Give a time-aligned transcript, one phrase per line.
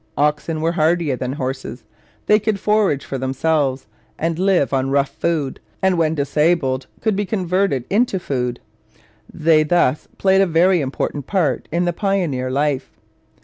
[0.17, 1.83] Oxen were hardier than horses;
[2.25, 3.85] they could forage for themselves
[4.17, 8.59] and live on rough food, and when disabled could be converted into food.
[9.31, 12.89] They thus played a very important part in the pioneer life.